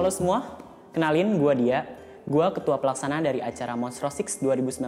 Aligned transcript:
Halo 0.00 0.08
semua, 0.08 0.56
kenalin 0.96 1.36
gue 1.36 1.52
dia. 1.60 1.84
Gue 2.24 2.48
ketua 2.56 2.80
pelaksana 2.80 3.20
dari 3.20 3.44
acara 3.44 3.76
Monstro 3.76 4.08
Six 4.08 4.40
2019 4.40 4.80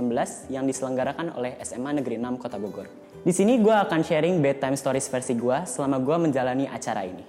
yang 0.49 0.65
diselenggarakan 0.65 1.37
oleh 1.37 1.61
SMA 1.61 2.01
Negeri 2.01 2.17
6 2.17 2.41
Kota 2.41 2.57
Bogor. 2.57 2.89
Di 3.21 3.29
sini 3.29 3.61
gue 3.61 3.77
akan 3.77 4.01
sharing 4.01 4.41
bedtime 4.41 4.73
stories 4.73 5.13
versi 5.13 5.37
gue 5.37 5.69
selama 5.69 6.01
gue 6.01 6.17
menjalani 6.17 6.65
acara 6.65 7.05
ini. 7.05 7.21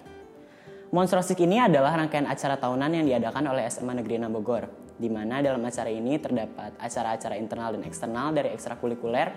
Monstro 0.96 1.20
Six 1.20 1.36
ini 1.44 1.60
adalah 1.60 2.00
rangkaian 2.00 2.24
acara 2.24 2.56
tahunan 2.56 3.04
yang 3.04 3.04
diadakan 3.04 3.52
oleh 3.52 3.68
SMA 3.68 4.00
Negeri 4.00 4.16
6 4.16 4.32
Bogor, 4.32 4.64
di 4.96 5.12
mana 5.12 5.44
dalam 5.44 5.60
acara 5.60 5.92
ini 5.92 6.16
terdapat 6.24 6.80
acara-acara 6.80 7.36
internal 7.36 7.76
dan 7.76 7.84
eksternal 7.84 8.32
dari 8.32 8.56
ekstrakurikuler 8.56 9.28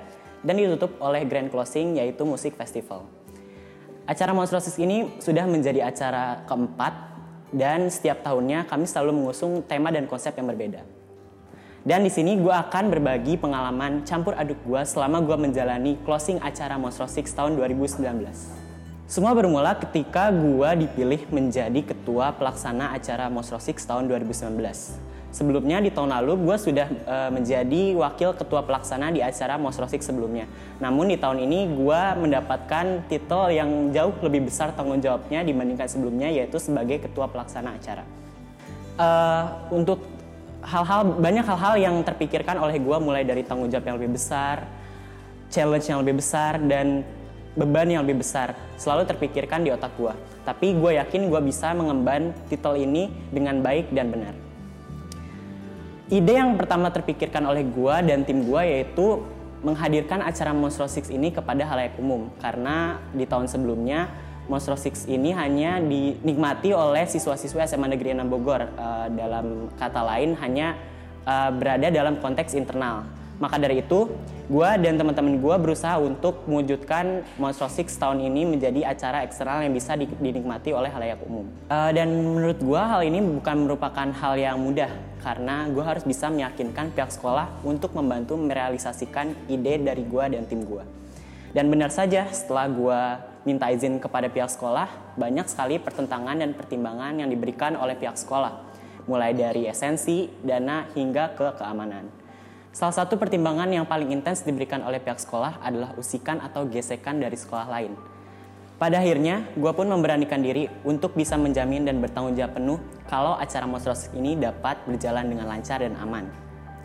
dan 0.46 0.54
ditutup 0.54 0.94
oleh 1.02 1.26
grand 1.26 1.50
closing 1.50 1.98
yaitu 1.98 2.22
musik 2.22 2.54
festival. 2.54 3.10
Acara 4.06 4.30
Monstro 4.30 4.62
Six 4.62 4.78
ini 4.78 5.18
sudah 5.18 5.50
menjadi 5.50 5.82
acara 5.82 6.46
keempat 6.46 7.16
dan 7.55 7.86
setiap 7.91 8.23
tahunnya 8.27 8.66
kami 8.66 8.86
selalu 8.86 9.14
mengusung 9.14 9.62
tema 9.62 9.95
dan 9.95 10.10
konsep 10.10 10.34
yang 10.34 10.50
berbeda. 10.50 10.82
Dan 11.87 12.02
di 12.02 12.10
sini 12.10 12.34
gue 12.34 12.50
akan 12.50 12.91
berbagi 12.91 13.38
pengalaman 13.38 14.02
campur 14.02 14.34
aduk 14.34 14.59
gue 14.66 14.82
selama 14.82 15.23
gue 15.23 15.38
menjalani 15.38 15.95
closing 16.02 16.42
acara 16.42 16.74
Monstro 16.74 17.06
Six 17.06 17.30
tahun 17.30 17.54
2019. 17.54 18.02
Semua 19.06 19.30
bermula 19.38 19.78
ketika 19.78 20.34
gue 20.34 20.82
dipilih 20.82 21.30
menjadi 21.30 21.78
ketua 21.87 22.34
pelaksana 22.34 22.90
acara 22.90 23.30
Monstro 23.30 23.62
Six 23.62 23.87
tahun 23.87 24.10
2019. 24.10 25.16
Sebelumnya 25.36 25.84
di 25.84 25.92
tahun 25.92 26.16
lalu 26.16 26.48
gue 26.48 26.56
sudah 26.56 26.88
e, 26.88 27.16
menjadi 27.28 27.92
wakil 27.92 28.32
ketua 28.32 28.64
pelaksana 28.64 29.12
di 29.12 29.20
acara 29.20 29.60
Monstro 29.60 29.84
Six 29.84 30.09
sebelumnya. 30.09 30.48
Namun 30.80 31.12
di 31.12 31.20
tahun 31.20 31.45
ini 31.45 31.76
gue 31.76 32.02
mendapatkan 32.24 33.04
titel 33.04 33.52
yang 33.52 33.92
jauh 33.92 34.16
lebih 34.24 34.48
besar 34.48 34.72
tanggung 34.72 34.96
jawabnya 34.96 35.45
dibandingkan 35.45 35.92
sebelumnya 35.92 36.32
yaitu 36.32 36.56
sebagai 36.56 37.04
ketua 37.04 37.28
pelaksana 37.28 37.76
acara. 37.76 38.09
E, 38.96 39.09
untuk 39.76 40.01
hal-hal 40.65 41.04
banyak 41.20 41.45
hal-hal 41.45 41.74
yang 41.84 42.00
terpikirkan 42.00 42.56
oleh 42.56 42.80
gue 42.80 42.96
mulai 42.96 43.21
dari 43.28 43.45
tanggung 43.45 43.68
jawab 43.68 43.93
yang 43.93 44.00
lebih 44.00 44.16
besar, 44.16 44.65
challenge 45.52 45.84
yang 45.84 46.00
lebih 46.00 46.16
besar 46.16 46.56
dan 46.65 47.04
beban 47.60 47.93
yang 47.93 48.09
lebih 48.09 48.24
besar 48.24 48.56
selalu 48.80 49.04
terpikirkan 49.04 49.60
di 49.60 49.68
otak 49.68 49.93
gue. 50.00 50.16
Tapi 50.48 50.80
gue 50.80 50.96
yakin 50.96 51.28
gue 51.28 51.40
bisa 51.45 51.76
mengemban 51.76 52.32
titel 52.48 52.73
ini 52.80 53.12
dengan 53.28 53.60
baik 53.60 53.93
dan 53.93 54.09
benar. 54.09 54.46
Ide 56.07 56.38
yang 56.38 56.54
pertama 56.54 56.87
terpikirkan 56.95 57.43
oleh 57.51 57.66
gua 57.66 57.99
dan 57.99 58.23
tim 58.23 58.46
gua 58.46 58.62
yaitu 58.62 59.26
menghadirkan 59.66 60.23
acara 60.23 60.54
Monstro 60.54 60.87
Six 60.87 61.10
ini 61.10 61.35
kepada 61.35 61.66
halayak 61.66 61.99
umum 61.99 62.30
karena 62.38 63.02
di 63.10 63.26
tahun 63.26 63.51
sebelumnya 63.51 64.06
Monstro 64.47 64.78
Six 64.78 65.10
ini 65.10 65.34
hanya 65.34 65.82
dinikmati 65.82 66.71
oleh 66.71 67.10
siswa-siswa 67.10 67.66
SMA 67.66 67.91
Negeri 67.91 68.15
6 68.15 68.22
Bogor 68.31 68.71
uh, 68.78 69.10
dalam 69.10 69.66
kata 69.75 70.06
lain 70.06 70.38
hanya 70.38 70.78
uh, 71.27 71.50
berada 71.50 71.91
dalam 71.91 72.22
konteks 72.22 72.54
internal. 72.54 73.03
Maka 73.37 73.60
dari 73.60 73.84
itu, 73.84 74.09
gue 74.49 74.71
dan 74.81 74.97
teman-teman 74.97 75.37
gue 75.37 75.56
berusaha 75.60 76.00
untuk 76.00 76.47
mewujudkan 76.49 77.27
Monstro 77.37 77.66
Six 77.66 77.99
tahun 77.99 78.22
ini 78.22 78.47
menjadi 78.47 78.94
acara 78.94 79.27
eksternal 79.27 79.66
yang 79.66 79.75
bisa 79.75 79.99
dinikmati 79.99 80.71
oleh 80.71 80.88
halayak 80.88 81.19
umum. 81.27 81.50
Uh, 81.66 81.91
dan 81.91 82.09
menurut 82.15 82.62
gue 82.62 82.81
hal 82.81 83.03
ini 83.03 83.19
bukan 83.19 83.66
merupakan 83.66 84.09
hal 84.09 84.38
yang 84.38 84.56
mudah 84.56 84.88
karena 85.27 85.66
gue 85.66 85.82
harus 85.82 86.06
bisa 86.06 86.31
meyakinkan 86.31 86.94
pihak 86.94 87.10
sekolah 87.10 87.66
untuk 87.66 87.99
membantu 87.99 88.38
merealisasikan 88.38 89.34
ide 89.50 89.83
dari 89.83 90.06
gue 90.06 90.25
dan 90.31 90.47
tim 90.47 90.62
gue. 90.62 90.87
Dan 91.50 91.66
benar 91.66 91.91
saja 91.91 92.31
setelah 92.31 92.71
gue 92.71 93.00
minta 93.43 93.66
izin 93.66 93.99
kepada 93.99 94.31
pihak 94.31 94.47
sekolah, 94.47 94.87
banyak 95.19 95.50
sekali 95.50 95.83
pertentangan 95.83 96.38
dan 96.38 96.55
pertimbangan 96.55 97.19
yang 97.19 97.27
diberikan 97.27 97.75
oleh 97.75 97.99
pihak 97.99 98.15
sekolah, 98.15 98.55
mulai 99.10 99.34
dari 99.34 99.66
esensi, 99.66 100.31
dana, 100.47 100.87
hingga 100.94 101.34
ke 101.34 101.59
keamanan. 101.59 102.06
Salah 102.71 102.95
satu 102.95 103.19
pertimbangan 103.19 103.67
yang 103.67 103.83
paling 103.83 104.15
intens 104.15 104.47
diberikan 104.47 104.87
oleh 104.87 105.03
pihak 105.03 105.19
sekolah 105.19 105.59
adalah 105.59 105.91
usikan 105.99 106.39
atau 106.39 106.71
gesekan 106.71 107.19
dari 107.19 107.34
sekolah 107.34 107.67
lain. 107.67 107.99
Pada 108.76 109.00
akhirnya, 109.00 109.48
gue 109.56 109.72
pun 109.72 109.88
memberanikan 109.88 110.37
diri 110.44 110.69
untuk 110.84 111.16
bisa 111.16 111.41
menjamin 111.41 111.88
dan 111.88 111.97
bertanggung 111.97 112.37
jawab 112.37 112.60
penuh 112.60 112.76
kalau 113.09 113.32
acara 113.32 113.64
Mostros 113.64 114.12
ini 114.12 114.37
dapat 114.37 114.76
berjalan 114.84 115.32
dengan 115.32 115.48
lancar 115.48 115.81
dan 115.81 115.97
aman. 115.97 116.28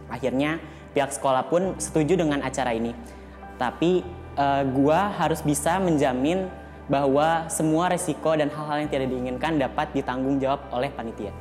Akhirnya, 0.08 0.64
pihak 0.96 1.12
sekolah 1.12 1.52
pun 1.52 1.76
setuju 1.84 2.16
dengan 2.16 2.48
acara 2.48 2.72
ini. 2.72 2.96
Tapi, 3.60 4.08
uh, 4.40 4.64
eh, 4.64 4.64
gue 4.72 5.00
harus 5.20 5.44
bisa 5.44 5.84
menjamin 5.84 6.48
bahwa 6.88 7.52
semua 7.52 7.92
resiko 7.92 8.40
dan 8.40 8.48
hal-hal 8.48 8.88
yang 8.88 8.90
tidak 8.92 9.12
diinginkan 9.12 9.60
dapat 9.60 9.92
ditanggung 9.92 10.40
jawab 10.40 10.72
oleh 10.72 10.88
panitia. 10.96 11.36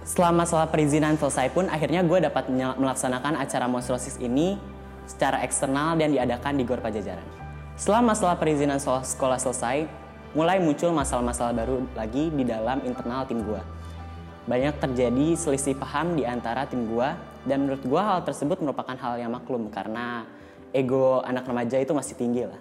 Setelah 0.00 0.32
masalah 0.32 0.72
perizinan 0.72 1.20
selesai 1.20 1.52
pun, 1.52 1.68
akhirnya 1.68 2.00
gue 2.00 2.24
dapat 2.24 2.48
melaksanakan 2.80 3.36
acara 3.36 3.68
Monstrosis 3.68 4.16
ini 4.16 4.56
secara 5.04 5.44
eksternal 5.44 6.00
dan 6.00 6.16
diadakan 6.16 6.56
di 6.56 6.64
Gor 6.64 6.80
Pajajaran. 6.80 7.37
Setelah 7.78 8.02
masalah 8.02 8.34
perizinan 8.34 8.82
sekolah 8.82 9.38
selesai, 9.38 9.86
mulai 10.34 10.58
muncul 10.58 10.90
masalah-masalah 10.90 11.54
baru 11.54 11.86
lagi 11.94 12.26
di 12.34 12.42
dalam 12.42 12.82
internal 12.82 13.22
tim 13.22 13.38
gue. 13.38 13.62
Banyak 14.50 14.82
terjadi 14.82 15.38
selisih 15.38 15.78
paham 15.78 16.18
di 16.18 16.26
antara 16.26 16.66
tim 16.66 16.90
gue, 16.90 17.08
dan 17.46 17.62
menurut 17.62 17.86
gue 17.86 18.02
hal 18.02 18.26
tersebut 18.26 18.58
merupakan 18.58 18.98
hal 18.98 19.22
yang 19.22 19.30
maklum 19.30 19.70
karena 19.70 20.26
ego 20.74 21.22
anak 21.22 21.46
remaja 21.46 21.78
itu 21.78 21.94
masih 21.94 22.18
tinggi 22.18 22.50
lah. 22.50 22.58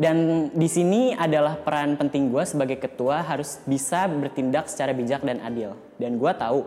Dan 0.00 0.48
di 0.56 0.68
sini 0.70 1.12
adalah 1.12 1.60
peran 1.60 2.00
penting 2.00 2.32
gue 2.32 2.48
sebagai 2.48 2.80
ketua 2.80 3.20
harus 3.20 3.60
bisa 3.68 4.08
bertindak 4.08 4.72
secara 4.72 4.96
bijak 4.96 5.20
dan 5.20 5.44
adil. 5.44 5.76
Dan 6.00 6.16
gue 6.16 6.32
tahu 6.32 6.64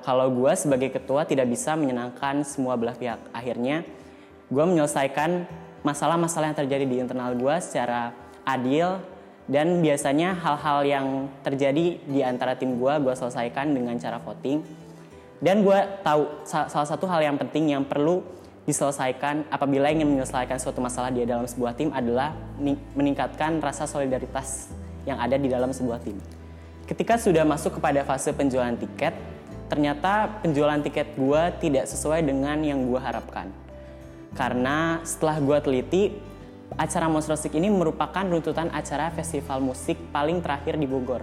kalau 0.00 0.26
gue 0.32 0.52
sebagai 0.56 0.88
ketua 0.88 1.28
tidak 1.28 1.52
bisa 1.52 1.76
menyenangkan 1.76 2.48
semua 2.48 2.80
belah 2.80 2.96
pihak. 2.96 3.20
Akhirnya 3.34 3.84
gue 4.48 4.64
menyelesaikan 4.64 5.44
masalah-masalah 5.82 6.54
yang 6.54 6.58
terjadi 6.58 6.84
di 6.86 6.96
internal 7.02 7.34
gue 7.34 7.54
secara 7.58 8.14
adil 8.42 9.02
dan 9.50 9.82
biasanya 9.82 10.38
hal-hal 10.38 10.78
yang 10.86 11.06
terjadi 11.42 11.98
di 11.98 12.20
antara 12.22 12.54
tim 12.54 12.78
gue 12.78 12.94
gue 13.02 13.14
selesaikan 13.14 13.74
dengan 13.74 13.98
cara 13.98 14.22
voting. 14.22 14.62
Dan 15.42 15.66
gue 15.66 15.78
tahu 16.06 16.46
salah 16.46 16.86
satu 16.86 17.10
hal 17.10 17.26
yang 17.26 17.34
penting 17.34 17.74
yang 17.74 17.82
perlu 17.82 18.22
diselesaikan 18.62 19.50
apabila 19.50 19.90
ingin 19.90 20.06
menyelesaikan 20.06 20.54
suatu 20.62 20.78
masalah 20.78 21.10
di 21.10 21.26
dalam 21.26 21.42
sebuah 21.50 21.74
tim 21.74 21.90
adalah 21.90 22.30
meningkatkan 22.94 23.58
rasa 23.58 23.90
solidaritas 23.90 24.70
yang 25.02 25.18
ada 25.18 25.34
di 25.34 25.50
dalam 25.50 25.74
sebuah 25.74 25.98
tim. 25.98 26.14
Ketika 26.86 27.18
sudah 27.18 27.42
masuk 27.42 27.82
kepada 27.82 28.06
fase 28.06 28.30
penjualan 28.30 28.74
tiket, 28.78 29.18
ternyata 29.66 30.30
penjualan 30.46 30.78
tiket 30.78 31.18
gue 31.18 31.42
tidak 31.58 31.90
sesuai 31.90 32.22
dengan 32.22 32.62
yang 32.62 32.86
gue 32.86 33.00
harapkan. 33.02 33.50
Karena 34.32 35.04
setelah 35.04 35.36
gue 35.38 35.58
teliti, 35.60 36.02
acara 36.72 37.04
Monstrosik 37.04 37.52
ini 37.52 37.68
merupakan 37.68 38.24
runtutan 38.24 38.72
acara 38.72 39.12
festival 39.12 39.60
musik 39.60 40.00
paling 40.08 40.40
terakhir 40.40 40.80
di 40.80 40.88
Bogor. 40.88 41.20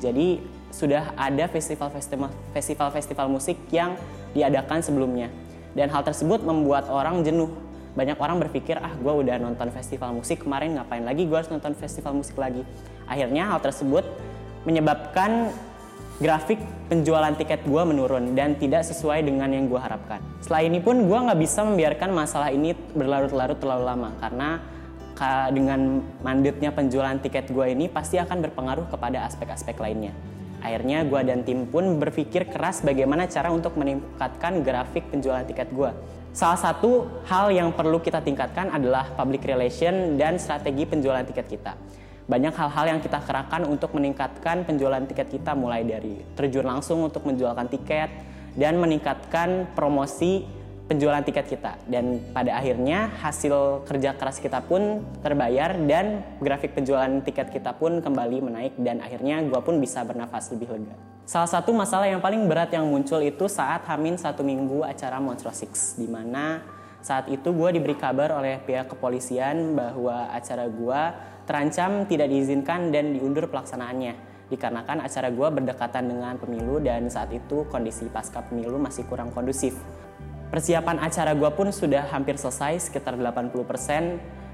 Jadi 0.00 0.40
sudah 0.68 1.16
ada 1.16 1.48
festival-festival 1.48 3.26
musik 3.32 3.56
yang 3.72 3.96
diadakan 4.36 4.84
sebelumnya 4.84 5.32
dan 5.72 5.90
hal 5.90 6.04
tersebut 6.04 6.44
membuat 6.44 6.86
orang 6.92 7.24
jenuh. 7.24 7.50
Banyak 7.90 8.22
orang 8.22 8.38
berpikir, 8.38 8.78
ah 8.78 8.94
gue 8.94 9.10
udah 9.10 9.42
nonton 9.42 9.66
festival 9.74 10.14
musik 10.14 10.46
kemarin, 10.46 10.78
ngapain 10.78 11.02
lagi 11.02 11.26
gue 11.26 11.34
harus 11.34 11.50
nonton 11.50 11.74
festival 11.74 12.14
musik 12.14 12.38
lagi. 12.38 12.62
Akhirnya 13.10 13.50
hal 13.50 13.58
tersebut 13.58 14.06
menyebabkan 14.62 15.50
grafik 16.20 16.60
penjualan 16.92 17.32
tiket 17.32 17.64
gue 17.64 17.82
menurun 17.82 18.36
dan 18.36 18.52
tidak 18.60 18.84
sesuai 18.84 19.24
dengan 19.24 19.48
yang 19.48 19.72
gue 19.72 19.80
harapkan. 19.80 20.20
Setelah 20.44 20.62
ini 20.68 20.78
pun 20.84 21.08
gue 21.08 21.18
nggak 21.18 21.40
bisa 21.40 21.64
membiarkan 21.64 22.12
masalah 22.12 22.52
ini 22.52 22.76
berlarut-larut 22.76 23.56
terlalu 23.56 23.84
lama 23.88 24.10
karena 24.20 24.60
dengan 25.52 26.00
mandetnya 26.24 26.72
penjualan 26.72 27.16
tiket 27.20 27.52
gue 27.52 27.66
ini 27.72 27.92
pasti 27.92 28.16
akan 28.16 28.40
berpengaruh 28.40 28.88
kepada 28.88 29.28
aspek-aspek 29.28 29.76
lainnya. 29.76 30.16
Akhirnya 30.60 31.08
gue 31.08 31.20
dan 31.24 31.40
tim 31.40 31.64
pun 31.64 31.96
berpikir 31.96 32.48
keras 32.52 32.84
bagaimana 32.84 33.24
cara 33.28 33.48
untuk 33.48 33.76
meningkatkan 33.80 34.60
grafik 34.60 35.08
penjualan 35.08 35.44
tiket 35.44 35.72
gue. 35.72 35.92
Salah 36.36 36.60
satu 36.60 37.08
hal 37.28 37.48
yang 37.52 37.72
perlu 37.72 38.00
kita 38.00 38.20
tingkatkan 38.20 38.72
adalah 38.72 39.08
public 39.16 39.44
relation 39.44 40.20
dan 40.20 40.36
strategi 40.36 40.84
penjualan 40.84 41.24
tiket 41.24 41.46
kita. 41.48 41.72
Banyak 42.30 42.54
hal-hal 42.54 42.94
yang 42.94 43.00
kita 43.02 43.18
kerahkan 43.26 43.66
untuk 43.66 43.90
meningkatkan 43.90 44.62
penjualan 44.62 45.02
tiket 45.02 45.34
kita 45.34 45.50
mulai 45.58 45.82
dari 45.82 46.22
terjun 46.38 46.62
langsung 46.62 47.02
untuk 47.02 47.26
menjualkan 47.26 47.66
tiket 47.66 48.06
dan 48.54 48.78
meningkatkan 48.78 49.66
promosi 49.74 50.46
penjualan 50.86 51.26
tiket 51.26 51.50
kita 51.50 51.74
dan 51.90 52.22
pada 52.30 52.54
akhirnya 52.54 53.10
hasil 53.18 53.82
kerja 53.82 54.14
keras 54.14 54.38
kita 54.38 54.62
pun 54.62 55.02
terbayar 55.26 55.74
dan 55.90 56.22
grafik 56.38 56.70
penjualan 56.78 57.10
tiket 57.26 57.50
kita 57.50 57.74
pun 57.74 57.98
kembali 57.98 58.46
menaik 58.46 58.78
dan 58.78 59.02
akhirnya 59.02 59.42
gue 59.42 59.58
pun 59.58 59.82
bisa 59.82 60.06
bernafas 60.06 60.54
lebih 60.54 60.70
lega. 60.70 60.94
Salah 61.26 61.50
satu 61.50 61.74
masalah 61.74 62.06
yang 62.06 62.22
paling 62.22 62.46
berat 62.46 62.70
yang 62.70 62.86
muncul 62.86 63.18
itu 63.18 63.50
saat 63.50 63.82
Hamin 63.90 64.14
satu 64.14 64.46
minggu 64.46 64.86
acara 64.86 65.18
Monstro 65.18 65.50
Six 65.50 65.98
di 65.98 66.06
mana 66.06 66.62
saat 67.02 67.26
itu 67.26 67.50
gue 67.50 67.70
diberi 67.74 67.98
kabar 67.98 68.38
oleh 68.38 68.62
pihak 68.62 68.86
kepolisian 68.92 69.74
bahwa 69.74 70.30
acara 70.30 70.68
gue 70.68 71.02
terancam 71.50 72.06
tidak 72.06 72.30
diizinkan 72.30 72.94
dan 72.94 73.10
diundur 73.10 73.50
pelaksanaannya. 73.50 74.30
Dikarenakan 74.54 75.02
acara 75.02 75.34
gue 75.34 75.48
berdekatan 75.50 76.06
dengan 76.06 76.38
pemilu 76.38 76.78
dan 76.78 77.10
saat 77.10 77.34
itu 77.34 77.66
kondisi 77.66 78.06
pasca 78.06 78.46
pemilu 78.46 78.78
masih 78.78 79.02
kurang 79.10 79.34
kondusif. 79.34 79.74
Persiapan 80.54 81.02
acara 81.02 81.34
gue 81.34 81.50
pun 81.50 81.74
sudah 81.74 82.06
hampir 82.14 82.38
selesai 82.38 82.86
sekitar 82.86 83.18
80% 83.18 83.66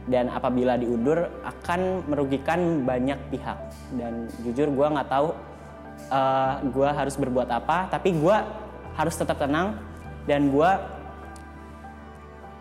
dan 0.08 0.32
apabila 0.32 0.80
diundur 0.80 1.28
akan 1.44 2.08
merugikan 2.08 2.88
banyak 2.88 3.20
pihak. 3.28 3.60
Dan 3.92 4.32
jujur 4.40 4.72
gue 4.72 4.86
nggak 4.88 5.08
tahu 5.12 5.36
uh, 6.08 6.16
eh, 6.16 6.54
gue 6.64 6.88
harus 6.88 7.16
berbuat 7.20 7.48
apa 7.52 7.92
tapi 7.92 8.16
gue 8.16 8.36
harus 8.96 9.14
tetap 9.16 9.36
tenang 9.36 9.76
dan 10.24 10.48
gue 10.48 10.70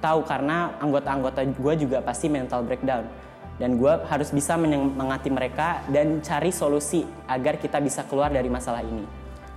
tahu 0.04 0.22
karena 0.28 0.76
anggota-anggota 0.84 1.42
gue 1.48 1.74
juga 1.80 1.98
pasti 2.04 2.28
mental 2.30 2.62
breakdown 2.68 3.08
dan 3.56 3.80
gue 3.80 3.94
harus 4.12 4.30
bisa 4.36 4.60
menyemangati 4.60 5.32
mereka 5.32 5.84
dan 5.88 6.20
cari 6.20 6.52
solusi 6.52 7.08
agar 7.28 7.56
kita 7.56 7.80
bisa 7.80 8.04
keluar 8.04 8.28
dari 8.32 8.52
masalah 8.52 8.84
ini. 8.84 9.08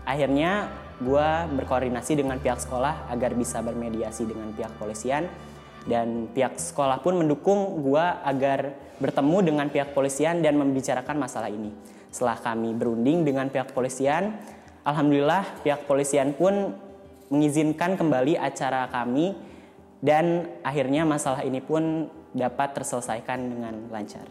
Akhirnya 0.06 0.70
gue 0.98 1.28
berkoordinasi 1.58 2.18
dengan 2.18 2.38
pihak 2.38 2.62
sekolah 2.62 3.10
agar 3.10 3.34
bisa 3.34 3.62
bermediasi 3.62 4.26
dengan 4.26 4.50
pihak 4.54 4.74
polisian 4.78 5.26
dan 5.86 6.30
pihak 6.30 6.58
sekolah 6.58 7.02
pun 7.02 7.18
mendukung 7.18 7.82
gue 7.82 8.06
agar 8.26 8.74
bertemu 8.98 9.38
dengan 9.46 9.66
pihak 9.70 9.94
polisian 9.94 10.42
dan 10.42 10.58
membicarakan 10.58 11.18
masalah 11.18 11.50
ini. 11.50 11.70
Setelah 12.10 12.38
kami 12.38 12.74
berunding 12.74 13.22
dengan 13.22 13.46
pihak 13.46 13.70
polisian, 13.70 14.34
alhamdulillah 14.82 15.62
pihak 15.62 15.86
polisian 15.86 16.34
pun 16.34 16.74
mengizinkan 17.28 17.94
kembali 17.94 18.40
acara 18.40 18.88
kami 18.88 19.36
dan 20.00 20.48
akhirnya 20.64 21.04
masalah 21.04 21.44
ini 21.44 21.60
pun 21.60 22.08
dapat 22.38 22.78
terselesaikan 22.78 23.38
dengan 23.42 23.74
lancar. 23.90 24.24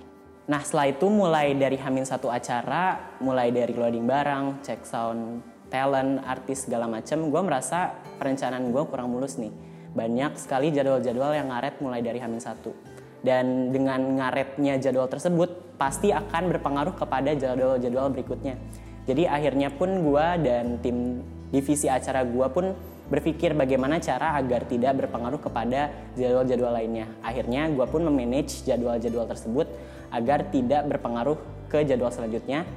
Nah 0.48 0.64
setelah 0.64 0.88
itu 0.96 1.12
mulai 1.12 1.52
dari 1.60 1.76
Hamin 1.76 2.08
satu 2.08 2.32
acara, 2.32 3.16
mulai 3.20 3.52
dari 3.52 3.76
loading 3.76 4.08
barang, 4.08 4.64
cek 4.64 4.88
sound, 4.88 5.44
talent, 5.68 6.24
artis 6.24 6.64
segala 6.64 6.88
macam, 6.88 7.28
gue 7.28 7.42
merasa 7.44 7.92
perencanaan 8.16 8.72
gue 8.72 8.84
kurang 8.88 9.12
mulus 9.12 9.36
nih. 9.36 9.52
Banyak 9.92 10.40
sekali 10.40 10.72
jadwal-jadwal 10.72 11.36
yang 11.36 11.52
ngaret 11.52 11.84
mulai 11.84 12.00
dari 12.00 12.24
Hamin 12.24 12.40
satu. 12.40 12.72
Dan 13.20 13.76
dengan 13.76 14.00
ngaretnya 14.24 14.80
jadwal 14.80 15.12
tersebut 15.12 15.76
pasti 15.76 16.16
akan 16.16 16.48
berpengaruh 16.56 16.96
kepada 16.96 17.36
jadwal-jadwal 17.36 18.08
berikutnya. 18.16 18.56
Jadi 19.04 19.28
akhirnya 19.28 19.68
pun 19.72 20.04
gue 20.04 20.28
dan 20.48 20.80
tim 20.80 21.24
divisi 21.52 21.88
acara 21.88 22.24
gue 22.28 22.48
pun 22.52 22.72
berpikir 23.08 23.56
bagaimana 23.56 24.04
cara 24.04 24.36
agar 24.36 24.68
tidak 24.68 25.00
berpengaruh 25.04 25.40
kepada 25.40 25.92
jadwal-jadwal 26.20 26.76
lainnya. 26.76 27.08
Akhirnya 27.24 27.72
gue 27.72 27.86
pun 27.88 28.04
memanage 28.04 28.68
jadwal-jadwal 28.68 29.28
tersebut 29.32 29.68
agar 30.12 30.52
tidak 30.52 30.88
berpengaruh 30.92 31.40
ke 31.72 31.88
jadwal 31.88 32.12
selanjutnya. 32.12 32.68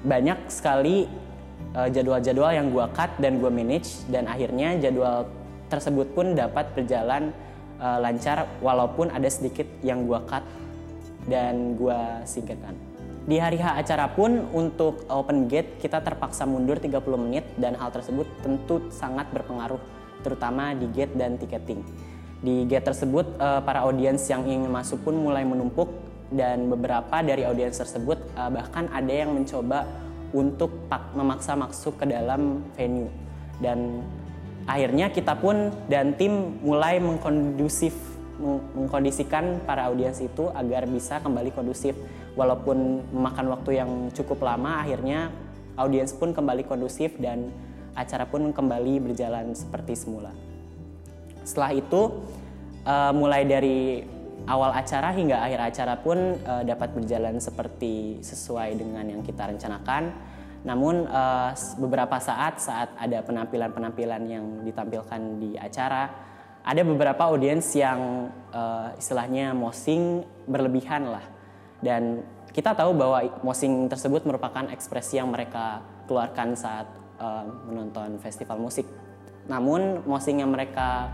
Banyak 0.00 0.48
sekali 0.48 1.04
uh, 1.76 1.88
jadwal-jadwal 1.92 2.56
yang 2.56 2.72
gue 2.72 2.86
cut 2.96 3.12
dan 3.20 3.36
gue 3.36 3.52
manage 3.52 4.00
dan 4.08 4.24
akhirnya 4.24 4.80
jadwal 4.80 5.28
tersebut 5.68 6.08
pun 6.16 6.32
dapat 6.32 6.72
berjalan 6.72 7.30
uh, 7.78 8.00
lancar 8.00 8.48
walaupun 8.64 9.12
ada 9.12 9.28
sedikit 9.28 9.68
yang 9.84 10.08
gue 10.08 10.18
cut 10.24 10.42
dan 11.28 11.76
gue 11.76 12.00
singkirkan. 12.24 12.89
Di 13.30 13.38
hari 13.38 13.62
H 13.62 13.78
acara 13.78 14.10
pun 14.10 14.42
untuk 14.50 15.06
open 15.06 15.46
gate 15.46 15.78
kita 15.78 16.02
terpaksa 16.02 16.50
mundur 16.50 16.82
30 16.82 16.98
menit 17.14 17.46
dan 17.62 17.78
hal 17.78 17.94
tersebut 17.94 18.26
tentu 18.42 18.90
sangat 18.90 19.30
berpengaruh 19.30 19.78
terutama 20.26 20.74
di 20.74 20.90
gate 20.90 21.14
dan 21.14 21.38
tiketing. 21.38 21.78
Di 22.42 22.66
gate 22.66 22.90
tersebut 22.90 23.38
eh, 23.38 23.62
para 23.62 23.86
audiens 23.86 24.18
yang 24.26 24.42
ingin 24.50 24.66
masuk 24.66 25.06
pun 25.06 25.14
mulai 25.14 25.46
menumpuk 25.46 25.94
dan 26.34 26.66
beberapa 26.66 27.22
dari 27.22 27.46
audiens 27.46 27.78
tersebut 27.78 28.18
eh, 28.34 28.50
bahkan 28.50 28.90
ada 28.90 29.14
yang 29.14 29.30
mencoba 29.30 29.86
untuk 30.34 30.90
memaksa 31.14 31.54
masuk 31.54 32.02
ke 32.02 32.10
dalam 32.10 32.66
venue 32.74 33.14
dan 33.62 34.02
akhirnya 34.66 35.06
kita 35.14 35.38
pun 35.38 35.70
dan 35.86 36.18
tim 36.18 36.58
mulai 36.66 36.98
mengkondusif 36.98 37.94
mengkondisikan 38.74 39.62
para 39.68 39.92
audiens 39.92 40.18
itu 40.18 40.48
agar 40.56 40.88
bisa 40.88 41.20
kembali 41.20 41.52
kondusif 41.52 41.92
walaupun 42.34 43.04
memakan 43.12 43.52
waktu 43.52 43.84
yang 43.84 43.90
cukup 44.16 44.40
lama 44.40 44.80
akhirnya 44.80 45.28
audiens 45.76 46.16
pun 46.16 46.32
kembali 46.32 46.64
kondusif 46.64 47.16
dan 47.20 47.52
acara 47.94 48.24
pun 48.26 48.50
kembali 48.54 49.12
berjalan 49.12 49.52
seperti 49.52 49.98
semula. 49.98 50.32
Setelah 51.44 51.72
itu 51.74 52.22
uh, 52.86 53.12
mulai 53.12 53.44
dari 53.44 54.04
awal 54.48 54.72
acara 54.72 55.12
hingga 55.12 55.42
akhir 55.44 55.60
acara 55.60 55.94
pun 56.00 56.18
uh, 56.46 56.62
dapat 56.64 56.96
berjalan 56.96 57.36
seperti 57.42 58.22
sesuai 58.24 58.78
dengan 58.78 59.04
yang 59.04 59.22
kita 59.24 59.50
rencanakan. 59.50 60.12
Namun 60.60 61.08
uh, 61.08 61.56
beberapa 61.80 62.20
saat 62.20 62.60
saat 62.60 62.92
ada 63.00 63.24
penampilan-penampilan 63.24 64.22
yang 64.28 64.44
ditampilkan 64.64 65.20
di 65.40 65.56
acara 65.56 66.29
ada 66.60 66.82
beberapa 66.84 67.32
audiens 67.32 67.72
yang 67.72 68.28
uh, 68.52 68.92
istilahnya 69.00 69.56
mosing 69.56 70.24
berlebihan 70.44 71.08
lah. 71.08 71.24
Dan 71.80 72.20
kita 72.52 72.76
tahu 72.76 72.92
bahwa 72.92 73.24
mosing 73.40 73.88
tersebut 73.88 74.28
merupakan 74.28 74.68
ekspresi 74.68 75.16
yang 75.16 75.32
mereka 75.32 75.80
keluarkan 76.04 76.52
saat 76.58 76.86
uh, 77.16 77.46
menonton 77.64 78.20
festival 78.20 78.60
musik. 78.60 78.84
Namun 79.48 80.04
mosing 80.04 80.44
yang 80.44 80.52
mereka 80.52 81.08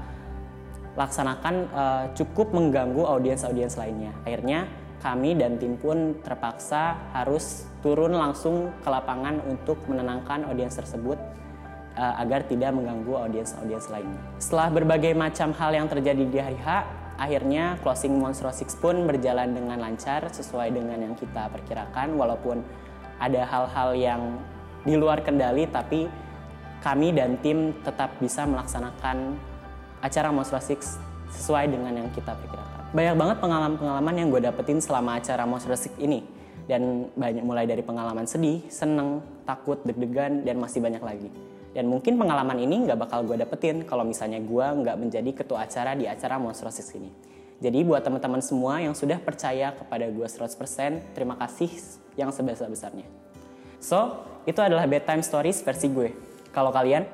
laksanakan 0.97 1.55
uh, 1.71 2.05
cukup 2.17 2.51
mengganggu 2.57 3.05
audiens-audiens 3.05 3.77
lainnya. 3.77 4.17
Akhirnya 4.25 4.67
kami 4.99 5.37
dan 5.37 5.61
tim 5.61 5.77
pun 5.77 6.19
terpaksa 6.25 7.13
harus 7.13 7.69
turun 7.85 8.17
langsung 8.17 8.73
ke 8.81 8.89
lapangan 8.89 9.45
untuk 9.45 9.79
menenangkan 9.87 10.49
audiens 10.49 10.75
tersebut 10.75 11.21
uh, 11.97 12.15
agar 12.23 12.45
tidak 12.45 12.71
mengganggu 12.77 13.13
audiens-audiens 13.27 13.89
lainnya. 13.91 14.21
Setelah 14.39 14.69
berbagai 14.71 15.17
macam 15.17 15.51
hal 15.57 15.73
yang 15.73 15.89
terjadi 15.89 16.25
di 16.29 16.39
hari 16.39 16.61
H, 16.61 16.85
akhirnya 17.17 17.81
closing 17.81 18.21
Monstro 18.21 18.53
Six 18.53 18.77
pun 18.77 19.09
berjalan 19.09 19.57
dengan 19.57 19.81
lancar 19.81 20.29
sesuai 20.29 20.71
dengan 20.77 21.01
yang 21.01 21.15
kita 21.17 21.49
perkirakan 21.49 22.15
walaupun 22.15 22.61
ada 23.17 23.49
hal-hal 23.49 23.91
yang 23.97 24.23
di 24.85 24.95
luar 24.95 25.25
kendali 25.25 25.67
tapi 25.67 26.07
kami 26.85 27.11
dan 27.17 27.41
tim 27.41 27.73
tetap 27.83 28.15
bisa 28.21 28.45
melaksanakan 28.45 29.35
acara 30.05 30.29
Monstro 30.31 30.61
Six 30.61 31.01
sesuai 31.33 31.73
dengan 31.73 31.91
yang 31.97 32.09
kita 32.13 32.37
perkirakan. 32.37 32.95
Banyak 32.95 33.17
banget 33.19 33.37
pengalaman-pengalaman 33.43 34.15
yang 34.15 34.29
gue 34.31 34.47
dapetin 34.47 34.79
selama 34.79 35.19
acara 35.19 35.43
Monstro 35.49 35.75
Six 35.75 35.97
ini 35.99 36.23
dan 36.71 37.11
banyak 37.17 37.43
mulai 37.43 37.67
dari 37.67 37.83
pengalaman 37.83 38.29
sedih, 38.29 38.63
seneng, 38.71 39.23
takut, 39.49 39.81
deg-degan 39.83 40.47
dan 40.47 40.59
masih 40.59 40.79
banyak 40.83 41.03
lagi. 41.03 41.31
Dan 41.77 41.93
mungkin 41.93 42.17
pengalaman 42.17 42.57
ini 42.57 42.89
nggak 42.89 42.97
bakal 42.97 43.21
gue 43.29 43.37
dapetin 43.37 43.85
kalau 43.85 44.01
misalnya 44.01 44.41
gue 44.41 44.65
nggak 44.65 44.97
menjadi 44.97 45.31
ketua 45.37 45.69
acara 45.69 45.93
di 45.93 46.09
acara 46.09 46.41
Monstrosis 46.41 46.89
ini. 46.97 47.13
Jadi 47.61 47.85
buat 47.85 48.01
teman-teman 48.01 48.41
semua 48.41 48.81
yang 48.81 48.97
sudah 48.97 49.21
percaya 49.21 49.77
kepada 49.77 50.09
gue 50.09 50.25
100%, 50.25 51.13
terima 51.13 51.37
kasih 51.37 51.69
yang 52.17 52.33
sebesar-besarnya. 52.33 53.05
So, 53.77 54.25
itu 54.49 54.57
adalah 54.65 54.89
bedtime 54.89 55.21
stories 55.21 55.61
versi 55.61 55.93
gue. 55.93 56.17
Kalau 56.49 56.73
kalian 56.73 57.05